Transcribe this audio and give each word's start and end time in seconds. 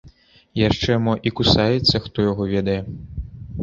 Яшчэ 0.61 0.95
мо 1.03 1.13
і 1.29 1.33
кусаецца, 1.41 2.05
хто 2.09 2.29
яго 2.31 2.53
ведае. 2.57 2.81